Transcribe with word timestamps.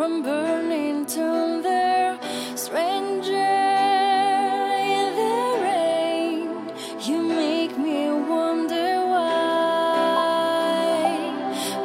from 0.00 0.16
burning 0.22 1.04
to 1.04 1.60
their 1.62 2.18
stranger 2.56 3.36
in 4.96 5.14
the 5.20 5.38
rain. 5.62 6.48
You 7.02 7.18
make 7.22 7.76
me 7.76 8.08
wonder 8.08 8.90
why, 9.12 10.14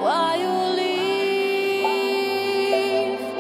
why 0.05 0.36
you 0.43 0.55
leave, 0.80 1.99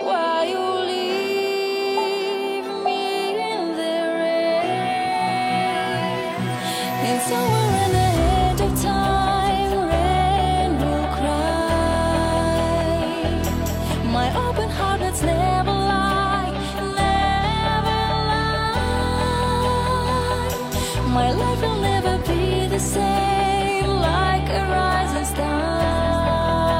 why 0.09 0.43
you 0.53 0.65
leave 0.91 2.67
me 2.83 3.03
in 3.53 3.61
the 3.79 3.97
rain. 4.19 5.55
It's 7.11 7.23
somewhere 7.29 7.79
in 7.85 7.91
the 7.93 8.04
My 21.15 21.31
life 21.31 21.61
will 21.61 21.79
never 21.79 22.17
be 22.27 22.67
the 22.67 22.77
same, 22.77 23.87
like 23.87 24.49
a 24.49 24.63
rising 24.69 25.23
star. 25.23 26.75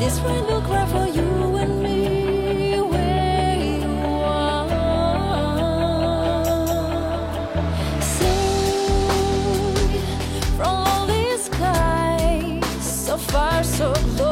This 0.00 0.20
will 0.20 0.60
cry 0.62 0.84
for 0.86 1.06
you 1.06 1.56
and 1.62 1.80
me. 1.80 2.74
Sing 8.00 8.66
from 10.56 10.74
lonely 10.84 11.38
skies, 11.38 13.06
so 13.06 13.16
far, 13.16 13.62
so. 13.62 14.27